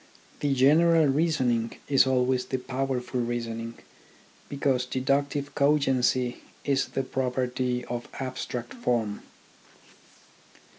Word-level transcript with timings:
The 0.39 0.55
general 0.55 1.05
reasoning 1.05 1.75
is 1.87 2.07
always 2.07 2.45
the 2.45 2.57
powerful 2.57 3.19
reasoning, 3.21 3.75
because 4.49 4.87
deduc 4.87 5.29
tive 5.29 5.53
cogency 5.53 6.37
is 6.65 6.87
the 6.87 7.03
property. 7.03 7.85
of 7.85 8.07
abstract 8.19 8.73
form. 8.73 9.21